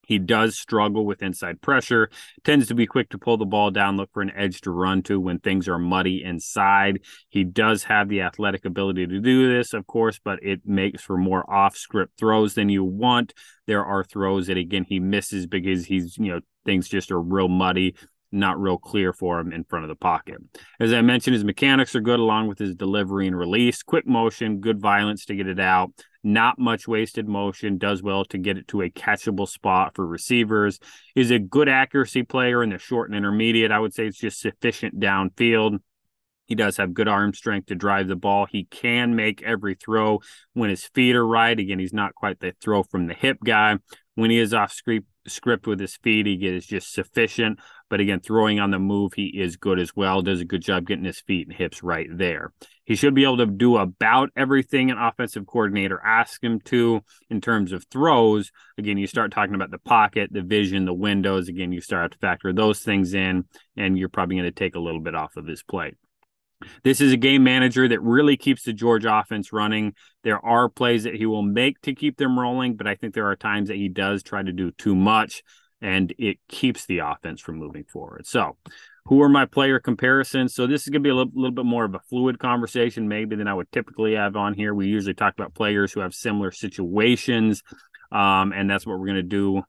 He 0.06 0.20
does 0.20 0.56
struggle 0.56 1.04
with 1.04 1.20
inside 1.20 1.60
pressure, 1.60 2.10
tends 2.44 2.68
to 2.68 2.76
be 2.76 2.86
quick 2.86 3.08
to 3.10 3.18
pull 3.18 3.38
the 3.38 3.44
ball 3.44 3.72
down, 3.72 3.96
look 3.96 4.10
for 4.12 4.22
an 4.22 4.30
edge 4.36 4.60
to 4.60 4.70
run 4.70 5.02
to 5.02 5.18
when 5.18 5.40
things 5.40 5.68
are 5.68 5.80
muddy 5.80 6.22
inside. 6.22 7.00
He 7.28 7.42
does 7.42 7.82
have 7.84 8.08
the 8.08 8.20
athletic 8.20 8.64
ability 8.64 9.08
to 9.08 9.18
do 9.18 9.52
this, 9.52 9.74
of 9.74 9.84
course, 9.88 10.20
but 10.22 10.38
it 10.44 10.60
makes 10.64 11.02
for 11.02 11.16
more 11.16 11.48
off 11.52 11.76
script 11.76 12.18
throws 12.18 12.54
than 12.54 12.68
you 12.68 12.84
want. 12.84 13.34
There 13.66 13.84
are 13.84 14.04
throws 14.04 14.46
that, 14.46 14.56
again, 14.56 14.84
he 14.88 15.00
misses 15.00 15.48
because 15.48 15.86
he's, 15.86 16.16
you 16.18 16.32
know, 16.32 16.40
things 16.64 16.88
just 16.88 17.10
are 17.10 17.20
real 17.20 17.48
muddy 17.48 17.96
not 18.32 18.60
real 18.60 18.78
clear 18.78 19.12
for 19.12 19.38
him 19.40 19.52
in 19.52 19.64
front 19.64 19.84
of 19.84 19.88
the 19.88 19.96
pocket. 19.96 20.38
As 20.80 20.92
I 20.92 21.00
mentioned, 21.02 21.34
his 21.34 21.44
mechanics 21.44 21.94
are 21.94 22.00
good 22.00 22.20
along 22.20 22.48
with 22.48 22.58
his 22.58 22.74
delivery 22.74 23.26
and 23.26 23.38
release, 23.38 23.82
quick 23.82 24.06
motion, 24.06 24.60
good 24.60 24.80
violence 24.80 25.24
to 25.26 25.34
get 25.34 25.46
it 25.46 25.60
out, 25.60 25.92
not 26.22 26.58
much 26.58 26.88
wasted 26.88 27.28
motion, 27.28 27.78
does 27.78 28.02
well 28.02 28.24
to 28.26 28.38
get 28.38 28.58
it 28.58 28.68
to 28.68 28.82
a 28.82 28.90
catchable 28.90 29.48
spot 29.48 29.94
for 29.94 30.06
receivers, 30.06 30.80
is 31.14 31.30
a 31.30 31.38
good 31.38 31.68
accuracy 31.68 32.24
player 32.24 32.62
in 32.62 32.70
the 32.70 32.78
short 32.78 33.08
and 33.08 33.16
intermediate. 33.16 33.70
I 33.70 33.78
would 33.78 33.94
say 33.94 34.06
it's 34.06 34.18
just 34.18 34.40
sufficient 34.40 34.98
downfield. 34.98 35.78
He 36.46 36.54
does 36.54 36.76
have 36.76 36.94
good 36.94 37.08
arm 37.08 37.34
strength 37.34 37.66
to 37.66 37.74
drive 37.74 38.06
the 38.06 38.16
ball. 38.16 38.46
He 38.46 38.64
can 38.64 39.16
make 39.16 39.42
every 39.42 39.74
throw 39.74 40.20
when 40.52 40.70
his 40.70 40.84
feet 40.84 41.16
are 41.16 41.26
right. 41.26 41.58
Again, 41.58 41.78
he's 41.78 41.92
not 41.92 42.14
quite 42.14 42.38
the 42.40 42.54
throw 42.60 42.82
from 42.82 43.06
the 43.06 43.14
hip 43.14 43.38
guy. 43.44 43.78
When 44.14 44.30
he 44.30 44.38
is 44.38 44.54
off 44.54 44.72
script, 44.72 45.06
script 45.26 45.66
with 45.66 45.80
his 45.80 45.96
feet, 45.96 46.26
he 46.26 46.34
is 46.46 46.64
just 46.64 46.92
sufficient. 46.92 47.58
But 47.88 48.00
again, 48.00 48.20
throwing 48.20 48.58
on 48.58 48.72
the 48.72 48.78
move, 48.78 49.12
he 49.14 49.26
is 49.26 49.56
good 49.56 49.78
as 49.78 49.94
well. 49.94 50.20
Does 50.20 50.40
a 50.40 50.44
good 50.44 50.62
job 50.62 50.86
getting 50.86 51.04
his 51.04 51.20
feet 51.20 51.46
and 51.46 51.56
hips 51.56 51.82
right 51.82 52.08
there. 52.10 52.52
He 52.84 52.96
should 52.96 53.14
be 53.14 53.24
able 53.24 53.36
to 53.38 53.46
do 53.46 53.76
about 53.76 54.30
everything 54.36 54.90
an 54.90 54.98
offensive 54.98 55.46
coordinator 55.46 56.00
asks 56.04 56.42
him 56.42 56.60
to 56.62 57.02
in 57.30 57.40
terms 57.40 57.72
of 57.72 57.84
throws. 57.84 58.50
Again, 58.76 58.98
you 58.98 59.06
start 59.06 59.30
talking 59.30 59.54
about 59.54 59.70
the 59.70 59.78
pocket, 59.78 60.30
the 60.32 60.42
vision, 60.42 60.84
the 60.84 60.94
windows. 60.94 61.48
Again, 61.48 61.72
you 61.72 61.80
start 61.80 62.12
to 62.12 62.18
factor 62.18 62.52
those 62.52 62.80
things 62.80 63.14
in, 63.14 63.44
and 63.76 63.96
you're 63.96 64.08
probably 64.08 64.36
going 64.36 64.46
to 64.46 64.52
take 64.52 64.74
a 64.74 64.80
little 64.80 65.00
bit 65.00 65.14
off 65.14 65.36
of 65.36 65.46
his 65.46 65.62
plate. 65.62 65.94
This 66.82 67.00
is 67.00 67.12
a 67.12 67.18
game 67.18 67.44
manager 67.44 67.86
that 67.86 68.00
really 68.00 68.36
keeps 68.36 68.62
the 68.62 68.72
Georgia 68.72 69.14
offense 69.14 69.52
running. 69.52 69.94
There 70.24 70.44
are 70.44 70.68
plays 70.68 71.04
that 71.04 71.14
he 71.14 71.26
will 71.26 71.42
make 71.42 71.80
to 71.82 71.94
keep 71.94 72.16
them 72.16 72.38
rolling, 72.38 72.76
but 72.76 72.86
I 72.86 72.94
think 72.94 73.14
there 73.14 73.28
are 73.28 73.36
times 73.36 73.68
that 73.68 73.76
he 73.76 73.88
does 73.88 74.22
try 74.22 74.42
to 74.42 74.52
do 74.52 74.70
too 74.72 74.94
much 74.94 75.42
and 75.80 76.14
it 76.18 76.38
keeps 76.48 76.86
the 76.86 76.98
offense 76.98 77.40
from 77.40 77.56
moving 77.56 77.84
forward. 77.84 78.26
So, 78.26 78.56
who 79.06 79.22
are 79.22 79.28
my 79.28 79.46
player 79.46 79.78
comparisons? 79.78 80.54
So, 80.54 80.66
this 80.66 80.82
is 80.82 80.88
going 80.88 81.02
to 81.02 81.06
be 81.06 81.10
a 81.10 81.14
little, 81.14 81.32
little 81.34 81.54
bit 81.54 81.64
more 81.64 81.84
of 81.84 81.94
a 81.94 82.00
fluid 82.00 82.38
conversation, 82.38 83.08
maybe 83.08 83.36
than 83.36 83.48
I 83.48 83.54
would 83.54 83.70
typically 83.72 84.14
have 84.14 84.36
on 84.36 84.54
here. 84.54 84.74
We 84.74 84.88
usually 84.88 85.14
talk 85.14 85.34
about 85.36 85.54
players 85.54 85.92
who 85.92 86.00
have 86.00 86.14
similar 86.14 86.50
situations, 86.50 87.62
um, 88.10 88.52
and 88.52 88.68
that's 88.68 88.86
what 88.86 88.98
we're 88.98 89.06
going 89.06 89.16
to 89.16 89.22
do 89.22 89.62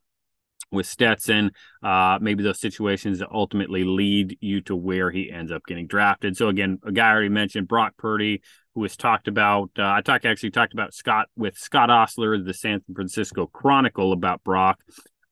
with 0.70 0.86
Stetson, 0.86 1.52
uh, 1.82 2.18
maybe 2.20 2.42
those 2.42 2.60
situations 2.60 3.20
that 3.20 3.28
ultimately 3.32 3.84
lead 3.84 4.36
you 4.40 4.60
to 4.62 4.76
where 4.76 5.10
he 5.10 5.30
ends 5.30 5.50
up 5.50 5.62
getting 5.66 5.86
drafted. 5.86 6.36
So 6.36 6.48
again, 6.48 6.78
a 6.84 6.92
guy 6.92 7.08
I 7.08 7.12
already 7.12 7.28
mentioned, 7.30 7.68
Brock 7.68 7.94
Purdy, 7.96 8.42
who 8.74 8.82
was 8.82 8.96
talked 8.96 9.28
about. 9.28 9.70
Uh, 9.78 9.90
I 9.90 10.02
talked 10.02 10.26
actually 10.26 10.50
talked 10.50 10.72
about 10.72 10.94
Scott 10.94 11.28
with 11.36 11.56
Scott 11.56 11.90
Ostler, 11.90 12.38
the 12.38 12.54
San 12.54 12.82
Francisco 12.94 13.46
Chronicle, 13.46 14.12
about 14.12 14.44
Brock. 14.44 14.80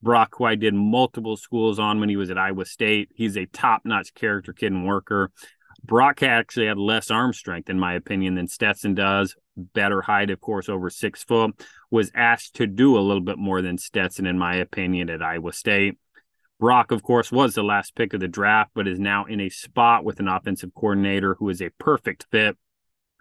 Brock, 0.01 0.35
who 0.37 0.45
I 0.45 0.55
did 0.55 0.73
multiple 0.73 1.37
schools 1.37 1.79
on 1.79 1.99
when 1.99 2.09
he 2.09 2.17
was 2.17 2.29
at 2.29 2.37
Iowa 2.37 2.65
State. 2.65 3.09
He's 3.15 3.37
a 3.37 3.45
top-notch 3.47 4.13
character 4.13 4.53
kid 4.53 4.71
and 4.71 4.85
worker. 4.85 5.31
Brock 5.83 6.23
actually 6.23 6.67
had 6.67 6.77
less 6.77 7.09
arm 7.11 7.33
strength, 7.33 7.69
in 7.69 7.79
my 7.79 7.93
opinion, 7.93 8.35
than 8.35 8.47
Stetson 8.47 8.93
does. 8.93 9.35
Better 9.55 10.01
height, 10.01 10.29
of 10.29 10.39
course, 10.41 10.69
over 10.69 10.89
six 10.89 11.23
foot. 11.23 11.63
Was 11.89 12.11
asked 12.13 12.55
to 12.55 12.67
do 12.67 12.97
a 12.97 13.01
little 13.01 13.21
bit 13.21 13.37
more 13.37 13.61
than 13.61 13.77
Stetson, 13.77 14.25
in 14.25 14.37
my 14.37 14.55
opinion, 14.55 15.09
at 15.09 15.23
Iowa 15.23 15.53
State. 15.53 15.97
Brock, 16.59 16.91
of 16.91 17.03
course, 17.03 17.31
was 17.31 17.53
the 17.53 17.63
last 17.63 17.95
pick 17.95 18.13
of 18.13 18.19
the 18.19 18.27
draft, 18.27 18.71
but 18.73 18.87
is 18.87 18.99
now 18.99 19.25
in 19.25 19.39
a 19.39 19.49
spot 19.49 20.03
with 20.03 20.19
an 20.19 20.27
offensive 20.27 20.73
coordinator 20.75 21.35
who 21.35 21.49
is 21.49 21.61
a 21.61 21.69
perfect 21.77 22.25
fit. 22.31 22.57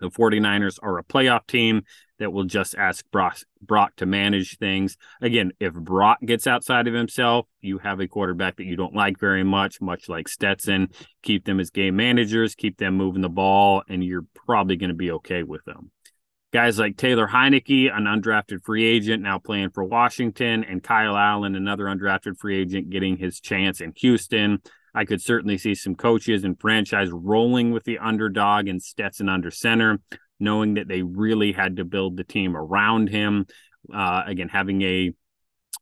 The 0.01 0.11
49ers 0.11 0.79
are 0.83 0.99
a 0.99 1.05
playoff 1.05 1.47
team 1.47 1.83
that 2.19 2.33
will 2.33 2.45
just 2.45 2.75
ask 2.75 3.05
Brock, 3.11 3.39
Brock 3.61 3.97
to 3.97 4.07
manage 4.07 4.59
things. 4.59 4.97
Again, 5.21 5.53
if 5.61 5.75
Brock 5.75 6.19
gets 6.25 6.47
outside 6.47 6.89
of 6.89 6.95
himself, 6.95 7.47
you 7.61 7.79
have 7.79 8.01
a 8.01 8.09
quarterback 8.09 8.57
that 8.57 8.65
you 8.65 8.77
don't 8.77 8.95
like 8.95 9.19
very 9.19 9.45
much, 9.45 9.81
much 9.81 10.09
like 10.09 10.29
Stetson. 10.29 10.89
Keep 11.23 11.45
them 11.45 11.61
as 11.61 11.71
game 11.71 11.97
managers, 11.97 12.55
keep 12.55 12.79
them 12.79 12.95
moving 12.97 13.23
the 13.23 13.29
ball, 13.29 13.83
and 13.89 14.03
you're 14.03 14.27
probably 14.35 14.77
going 14.77 14.91
to 14.91 14.95
be 14.95 15.11
okay 15.13 15.43
with 15.43 15.65
them. 15.65 15.91
Guys 16.53 16.79
like 16.79 16.97
Taylor 16.97 17.27
Heinicke, 17.27 17.95
an 17.95 18.05
undrafted 18.05 18.65
free 18.65 18.87
agent 18.87 19.23
now 19.23 19.39
playing 19.39 19.71
for 19.71 19.85
Washington, 19.85 20.65
and 20.65 20.83
Kyle 20.83 21.17
Allen, 21.17 21.55
another 21.55 21.85
undrafted 21.85 22.39
free 22.39 22.59
agent, 22.59 22.89
getting 22.89 23.17
his 23.17 23.41
chance 23.41 23.81
in 23.81 23.93
Houston. 23.97 24.63
I 24.97 25.05
could 25.05 25.23
certainly 25.23 25.59
see 25.59 25.77
some 25.77 25.95
coaches 25.95 26.43
and 26.43 26.59
franchise 26.59 27.11
rolling 27.13 27.71
with 27.71 27.85
the 27.85 27.99
underdog 27.99 28.67
and 28.67 28.83
Stetson 28.83 29.29
under 29.29 29.53
center 29.53 30.01
knowing 30.39 30.75
that 30.75 30.89
they 30.89 31.03
really 31.03 31.53
had 31.53 31.77
to 31.77 31.85
build 31.85 32.17
the 32.17 32.25
team 32.25 32.57
around 32.57 33.09
him. 33.09 33.47
Uh, 33.93 34.23
again, 34.27 34.49
having 34.49 34.83
a 34.83 35.13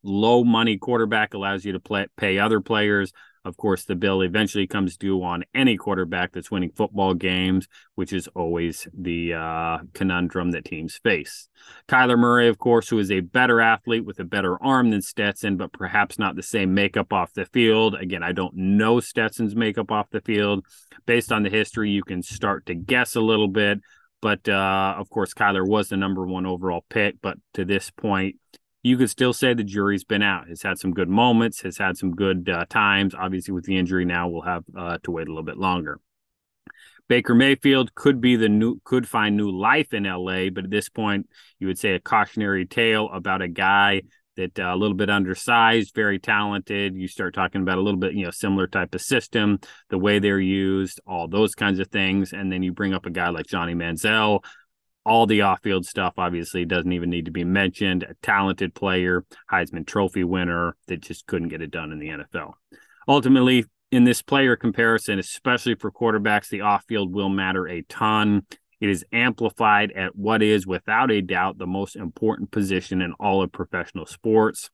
low 0.03 0.45
money 0.45 0.79
quarterback 0.79 1.35
allows 1.35 1.65
you 1.65 1.73
to 1.73 1.81
play, 1.81 2.07
pay 2.17 2.39
other 2.39 2.61
players. 2.61 3.13
Of 3.45 3.59
course, 3.59 3.85
the 3.85 3.95
bill 3.95 4.23
eventually 4.23 4.67
comes 4.67 4.97
due 4.97 5.23
on 5.23 5.45
any 5.55 5.77
quarterback 5.77 6.33
that's 6.33 6.51
winning 6.51 6.71
football 6.75 7.13
games, 7.13 7.69
which 7.95 8.13
is 8.13 8.27
always 8.29 8.89
the 8.95 9.35
uh, 9.35 9.79
conundrum 9.93 10.53
that 10.53 10.65
teams 10.65 10.97
face. 10.97 11.49
Kyler 11.87 12.19
Murray, 12.19 12.49
of 12.49 12.59
course, 12.59 12.89
who 12.89 12.99
is 12.99 13.11
a 13.11 13.21
better 13.21 13.61
athlete 13.61 14.07
with 14.07 14.19
a 14.19 14.25
better 14.25 14.63
arm 14.63 14.91
than 14.91 15.03
Stetson, 15.03 15.59
but 15.59 15.73
perhaps 15.73 16.19
not 16.19 16.37
the 16.37 16.43
same 16.43 16.73
makeup 16.73 17.13
off 17.13 17.35
the 17.35 17.45
field. 17.47 17.95
Again, 17.95 18.23
I 18.23 18.33
don't 18.33 18.55
know 18.57 18.99
Stetson's 19.01 19.55
makeup 19.55 19.91
off 19.91 20.09
the 20.11 20.23
field. 20.23 20.65
Based 21.05 21.31
on 21.31 21.43
the 21.43 21.51
history, 21.51 21.91
you 21.91 22.03
can 22.03 22.23
start 22.23 22.65
to 22.67 22.75
guess 22.75 23.15
a 23.15 23.21
little 23.21 23.49
bit. 23.49 23.81
But 24.23 24.49
uh, 24.49 24.95
of 24.97 25.11
course, 25.11 25.35
Kyler 25.35 25.69
was 25.69 25.91
the 25.91 25.99
number 25.99 26.27
one 26.27 26.47
overall 26.47 26.87
pick. 26.89 27.17
But 27.21 27.37
to 27.55 27.67
this 27.67 27.91
point, 27.91 28.37
you 28.85 28.99
could 28.99 29.09
still 29.09 29.33
say 29.33 29.55
the 29.55 29.65
jury's 29.65 30.05
been 30.05 30.23
out. 30.23 30.47
Has 30.49 30.63
had 30.63 30.79
some 30.79 30.93
good 30.93 31.09
moments, 31.09 31.63
has 31.63 31.79
had 31.79 31.97
some 31.97 32.15
good 32.15 32.49
uh, 32.49 32.67
times. 32.69 33.15
Obviously, 33.15 33.53
with 33.53 33.65
the 33.65 33.79
injury 33.79 34.05
now, 34.05 34.29
we'll 34.29 34.43
have 34.43 34.63
uh, 34.77 34.99
to 35.05 35.11
wait 35.11 35.27
a 35.27 35.31
little 35.31 35.43
bit 35.43 35.57
longer. 35.57 35.99
Baker 37.09 37.35
Mayfield 37.35 37.95
could 37.95 38.21
be 38.21 38.37
the 38.37 38.49
new 38.49 38.79
could 38.85 39.09
find 39.09 39.37
new 39.37 39.51
life 39.51 39.95
in 39.95 40.05
LA, 40.05 40.51
but 40.51 40.65
at 40.65 40.71
this 40.71 40.91
point, 40.91 41.29
you 41.59 41.67
would 41.67 41.79
say 41.79 41.95
a 41.95 42.01
cautionary 42.01 42.67
tale 42.67 43.09
about 43.11 43.41
a 43.41 43.49
guy 43.49 44.03
that 44.37 44.59
uh, 44.59 44.75
a 44.75 44.77
little 44.77 44.97
bit 44.97 45.09
undersized, 45.09 45.95
very 45.95 46.19
talented. 46.19 46.95
You 46.95 47.09
start 47.09 47.35
talking 47.35 47.63
about 47.63 47.79
a 47.79 47.83
little 47.83 48.01
bit, 48.01 48.13
you 48.13 48.25
know, 48.25 48.31
similar 48.31 48.67
type 48.67 48.95
of 48.95 49.01
system, 49.01 49.61
the 49.89 49.99
way 49.99 50.19
they're 50.19 50.41
used, 50.41 51.01
all 51.07 51.27
those 51.27 51.55
kinds 51.55 51.79
of 51.79 51.89
things. 51.89 52.33
And 52.33 52.53
then 52.53 52.63
you 52.63 52.73
bring 52.73 52.93
up 52.93 53.07
a 53.07 53.11
guy 53.11 53.31
like 53.31 53.47
Johnny 53.47 53.75
Manziel. 53.75 54.45
All 55.05 55.27
the 55.27 55.43
off 55.43 55.63
field 55.63 55.85
stuff 55.85 56.15
obviously 56.17 56.65
doesn't 56.65 56.93
even 56.93 57.11
need 57.11 57.27
to 57.27 57.31
be 57.31 57.45
mentioned. 57.45 58.05
A 58.05 58.15
talented 58.23 58.75
player, 58.75 59.25
Heisman 59.51 59.87
Trophy 59.87 60.25
winner 60.25 60.77
that 60.89 61.01
just 61.01 61.27
couldn't 61.27 61.49
get 61.49 61.61
it 61.61 61.71
done 61.71 61.93
in 61.93 61.99
the 61.99 62.09
NFL. 62.09 62.55
Ultimately, 63.07 63.67
in 63.91 64.05
this 64.05 64.23
player 64.23 64.57
comparison, 64.57 65.19
especially 65.19 65.75
for 65.75 65.93
quarterbacks, 65.93 66.49
the 66.49 66.63
off 66.63 66.85
field 66.89 67.13
will 67.13 67.29
matter 67.29 67.69
a 67.69 67.83
ton. 67.83 68.47
It 68.81 68.89
is 68.89 69.05
amplified 69.13 69.93
at 69.93 70.17
what 70.17 70.43
is, 70.43 70.67
without 70.67 71.11
a 71.11 71.21
doubt, 71.21 71.59
the 71.59 71.67
most 71.67 71.97
important 71.97 72.51
position 72.51 73.03
in 73.03 73.13
all 73.21 73.43
of 73.43 73.53
professional 73.53 74.07
sports. 74.07 74.71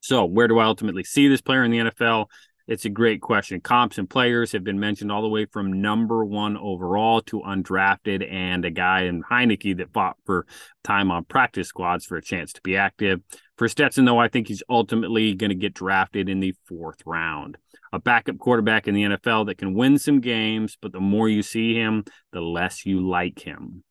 So, 0.00 0.24
where 0.24 0.48
do 0.48 0.58
I 0.58 0.64
ultimately 0.64 1.02
see 1.02 1.28
this 1.28 1.40
player 1.40 1.64
in 1.64 1.70
the 1.70 1.78
NFL? 1.78 2.26
It's 2.68 2.84
a 2.84 2.90
great 2.90 3.20
question. 3.20 3.60
Comps 3.60 3.96
and 3.96 4.10
players 4.10 4.50
have 4.52 4.64
been 4.64 4.80
mentioned 4.80 5.12
all 5.12 5.22
the 5.22 5.28
way 5.28 5.46
from 5.46 5.80
number 5.80 6.24
one 6.24 6.56
overall 6.56 7.20
to 7.22 7.40
undrafted, 7.42 8.28
and 8.28 8.64
a 8.64 8.70
guy 8.70 9.02
in 9.02 9.22
Heinicke 9.22 9.76
that 9.76 9.92
fought 9.92 10.16
for 10.24 10.46
time 10.82 11.12
on 11.12 11.24
practice 11.24 11.68
squads 11.68 12.04
for 12.04 12.16
a 12.16 12.22
chance 12.22 12.52
to 12.54 12.60
be 12.62 12.76
active. 12.76 13.20
For 13.56 13.68
Stetson, 13.68 14.04
though, 14.04 14.18
I 14.18 14.28
think 14.28 14.48
he's 14.48 14.64
ultimately 14.68 15.34
going 15.34 15.50
to 15.50 15.54
get 15.56 15.74
drafted 15.74 16.28
in 16.28 16.40
the 16.40 16.54
fourth 16.66 17.02
round 17.06 17.56
a 17.92 17.98
backup 17.98 18.38
quarterback 18.38 18.86
in 18.88 18.94
the 18.94 19.04
NFL 19.04 19.46
that 19.46 19.58
can 19.58 19.74
win 19.74 19.98
some 19.98 20.20
games, 20.20 20.76
but 20.80 20.92
the 20.92 21.00
more 21.00 21.28
you 21.28 21.42
see 21.42 21.74
him, 21.74 22.04
the 22.32 22.40
less 22.40 22.84
you 22.84 23.06
like 23.06 23.40
him. 23.40 23.84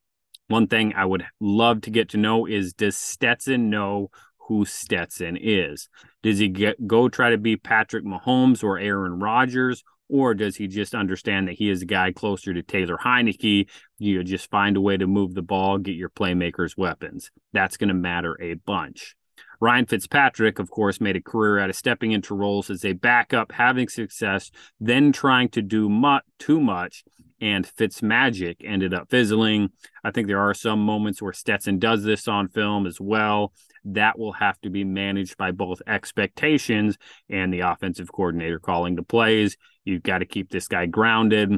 One 0.48 0.68
thing 0.68 0.94
I 0.96 1.06
would 1.06 1.26
love 1.40 1.82
to 1.82 1.90
get 1.90 2.10
to 2.10 2.18
know 2.18 2.46
is 2.46 2.74
does 2.74 2.98
Stetson 2.98 3.70
know 3.70 4.12
who 4.48 4.66
Stetson 4.66 5.38
is? 5.40 5.90
Does 6.24 6.40
he 6.40 6.48
get, 6.48 6.88
go 6.88 7.10
try 7.10 7.32
to 7.32 7.38
be 7.38 7.58
Patrick 7.58 8.06
Mahomes 8.06 8.64
or 8.64 8.78
Aaron 8.78 9.20
Rodgers? 9.20 9.84
Or 10.08 10.36
does 10.36 10.56
he 10.56 10.68
just 10.68 10.94
understand 10.94 11.48
that 11.48 11.56
he 11.56 11.70
is 11.70 11.82
a 11.82 11.86
guy 11.86 12.12
closer 12.12 12.54
to 12.54 12.62
Taylor 12.62 12.98
Heinicke? 12.98 13.68
You 13.98 14.24
just 14.24 14.52
find 14.52 14.78
a 14.78 14.82
way 14.82 14.98
to 14.98 15.08
move 15.08 15.34
the 15.34 15.42
ball, 15.42 15.80
get 15.80 15.96
your 15.96 16.10
playmakers 16.10 16.78
weapons. 16.78 17.32
That's 17.54 17.78
going 17.78 17.88
to 17.88 17.96
matter 17.96 18.38
a 18.40 18.54
bunch. 18.54 19.16
Ryan 19.60 19.86
Fitzpatrick, 19.86 20.60
of 20.60 20.70
course, 20.70 21.02
made 21.02 21.16
a 21.16 21.22
career 21.22 21.60
out 21.60 21.70
of 21.70 21.76
stepping 21.76 22.12
into 22.12 22.36
roles 22.36 22.70
as 22.70 22.86
a 22.86 22.94
backup, 22.94 23.52
having 23.52 23.88
success, 23.88 24.52
then 24.80 25.12
trying 25.12 25.50
to 25.50 25.62
do 25.62 25.90
mu- 25.90 26.20
too 26.38 26.60
much, 26.60 27.04
and 27.42 27.66
Fitzmagic 27.66 28.58
ended 28.64 28.94
up 28.94 29.10
fizzling. 29.10 29.70
I 30.04 30.12
think 30.12 30.28
there 30.28 30.40
are 30.40 30.54
some 30.54 30.80
moments 30.80 31.22
where 31.22 31.34
Stetson 31.34 31.80
does 31.80 32.04
this 32.04 32.28
on 32.28 32.48
film 32.50 32.86
as 32.86 33.00
well. 33.00 33.54
That 33.86 34.18
will 34.18 34.34
have 34.34 34.60
to 34.62 34.70
be 34.70 34.84
managed 34.84 35.38
by 35.38 35.52
both 35.52 35.82
expectations 35.88 36.98
and 37.30 37.54
the 37.54 37.62
offensive 37.62 38.12
coordinator 38.12 38.60
calling 38.60 38.96
the 38.96 39.04
plays. 39.04 39.58
You've 39.84 40.04
got 40.04 40.20
to 40.20 40.26
keep 40.26 40.50
this 40.50 40.68
guy 40.68 40.88
grounded 40.88 41.52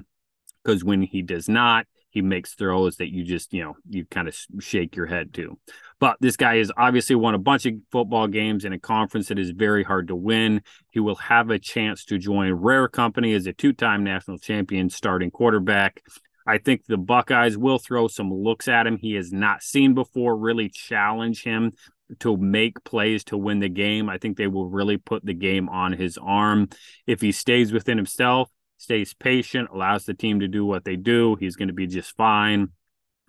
because 0.64 0.84
when 0.84 1.02
he 1.02 1.22
does 1.22 1.48
not, 1.48 1.88
he 2.10 2.22
makes 2.22 2.56
throws 2.56 2.98
that 2.98 3.14
you 3.14 3.24
just, 3.24 3.54
you 3.54 3.64
know, 3.64 3.76
you 3.90 4.06
kind 4.06 4.28
of 4.28 4.36
shake 4.60 4.96
your 4.96 5.06
head 5.06 5.34
to. 5.36 5.58
But 6.00 6.18
this 6.20 6.36
guy 6.36 6.58
has 6.58 6.72
obviously 6.76 7.16
won 7.16 7.36
a 7.36 7.40
bunch 7.40 7.66
of 7.66 7.76
football 7.92 8.28
games 8.28 8.66
in 8.66 8.74
a 8.74 8.80
conference 8.80 9.28
that 9.28 9.40
is 9.40 9.52
very 9.52 9.84
hard 9.84 10.08
to 10.08 10.16
win. 10.16 10.62
He 10.90 11.00
will 11.00 11.16
have 11.16 11.50
a 11.50 11.60
chance 11.60 12.06
to 12.06 12.18
join 12.18 12.54
rare 12.54 12.88
company 12.88 13.34
as 13.34 13.46
a 13.46 13.54
two 13.54 13.72
time 13.72 14.04
national 14.04 14.40
champion 14.40 14.90
starting 14.90 15.32
quarterback. 15.32 16.02
I 16.48 16.58
think 16.58 16.86
the 16.86 16.98
Buckeyes 16.98 17.58
will 17.58 17.78
throw 17.78 18.08
some 18.08 18.34
looks 18.34 18.68
at 18.68 18.88
him 18.88 18.98
he 18.98 19.14
has 19.16 19.34
not 19.34 19.62
seen 19.62 19.94
before, 19.94 20.36
really 20.36 20.70
challenge 20.70 21.44
him 21.44 21.74
to 22.20 22.38
make 22.38 22.84
plays 22.84 23.24
to 23.26 23.38
win 23.38 23.60
the 23.60 23.70
game. 23.70 24.10
I 24.10 24.18
think 24.18 24.38
they 24.38 24.48
will 24.48 24.70
really 24.70 24.98
put 24.98 25.26
the 25.26 25.34
game 25.34 25.70
on 25.70 25.94
his 25.94 26.18
arm. 26.18 26.70
If 27.06 27.22
he 27.22 27.32
stays 27.32 27.72
within 27.72 27.98
himself, 27.98 28.50
stays 28.78 29.14
patient, 29.14 29.70
allows 29.74 30.06
the 30.06 30.14
team 30.14 30.40
to 30.40 30.48
do 30.48 30.66
what 30.66 30.86
they 30.86 30.96
do, 30.96 31.36
he's 31.36 31.56
going 31.56 31.68
to 31.68 31.74
be 31.74 31.88
just 31.88 32.16
fine. 32.16 32.70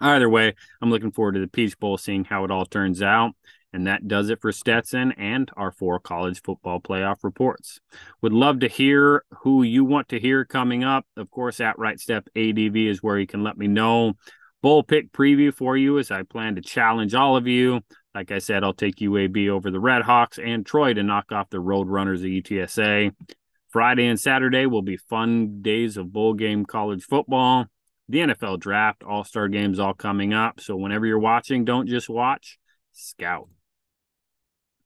Either 0.00 0.28
way, 0.28 0.54
I'm 0.80 0.90
looking 0.90 1.11
forward 1.11 1.32
to 1.32 1.40
the 1.40 1.49
Peach 1.49 1.78
Bowl, 1.78 1.99
seeing 1.99 2.25
how 2.25 2.44
it 2.44 2.50
all 2.50 2.66
turns 2.66 3.02
out. 3.02 3.32
And 3.73 3.87
that 3.87 4.08
does 4.08 4.30
it 4.30 4.40
for 4.40 4.50
Stetson 4.50 5.12
and 5.12 5.50
our 5.56 5.70
four 5.70 6.00
college 6.00 6.40
football 6.42 6.80
playoff 6.80 7.16
reports. 7.23 7.80
Would 8.23 8.32
love 8.32 8.61
to 8.61 8.68
hear 8.68 9.25
who 9.42 9.62
you 9.62 9.85
want 9.85 10.08
to 10.08 10.20
hear 10.20 10.44
coming 10.44 10.85
up. 10.85 11.04
Of 11.16 11.30
course, 11.30 11.61
at 11.61 11.78
Right 11.78 12.00
Step 12.00 12.28
ADV 12.35 12.76
is 12.76 13.02
where 13.02 13.18
you 13.18 13.26
can 13.26 13.42
let 13.42 13.58
me 13.58 13.66
know. 13.66 14.14
Bowl 14.62 14.82
pick 14.82 15.12
preview 15.12 15.52
for 15.52 15.76
you 15.76 15.99
as 15.99 16.11
I 16.11 16.23
plan 16.23 16.54
to 16.54 16.62
challenge 16.62 17.14
all 17.14 17.37
of 17.37 17.47
you. 17.47 17.80
Like 18.18 18.32
I 18.32 18.40
said, 18.40 18.64
I'll 18.64 18.75
take 18.75 18.96
UAB 18.96 19.48
over 19.48 19.70
the 19.70 19.78
Red 19.78 20.02
Hawks 20.02 20.40
and 20.40 20.66
Troy 20.66 20.92
to 20.92 21.04
knock 21.04 21.30
off 21.30 21.50
the 21.50 21.60
Road 21.60 21.87
Runners 21.87 22.22
of 22.22 22.26
UTSA. 22.26 23.14
Friday 23.68 24.08
and 24.08 24.18
Saturday 24.18 24.66
will 24.66 24.82
be 24.82 24.96
fun 24.96 25.62
days 25.62 25.96
of 25.96 26.12
bowl 26.12 26.34
game 26.34 26.66
college 26.66 27.04
football. 27.04 27.66
The 28.08 28.18
NFL 28.18 28.58
draft, 28.58 29.04
all 29.04 29.22
star 29.22 29.46
games 29.46 29.78
all 29.78 29.94
coming 29.94 30.34
up. 30.34 30.60
So 30.60 30.75
whenever 30.75 31.06
you're 31.06 31.20
watching, 31.20 31.64
don't 31.64 31.87
just 31.87 32.08
watch, 32.08 32.58
scout. 32.92 33.50